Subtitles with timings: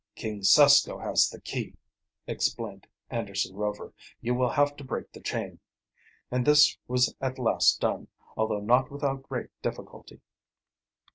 [0.15, 1.75] "King Susko has the key,"
[2.25, 3.93] explained Anderson Rover.
[4.19, 5.59] "You will have to break the chain,"
[6.31, 10.19] And this was at last done, although not without great difficulty.